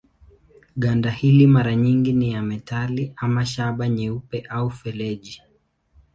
[0.77, 5.41] Ganda hili mara nyingi ni ya metali ama shaba nyeupe au feleji.